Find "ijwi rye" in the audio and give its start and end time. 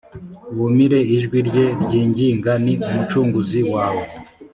1.15-1.65